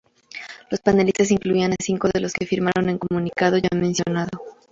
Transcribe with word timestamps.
Los 0.71 0.79
panelistas 0.79 1.29
incluían 1.29 1.73
a 1.73 1.75
cinco 1.79 2.09
de 2.11 2.21
los 2.21 2.33
que 2.33 2.47
firmaron 2.47 2.89
en 2.89 2.97
comunicado 2.97 3.59
ya 3.59 3.69
mencionado. 3.75 4.31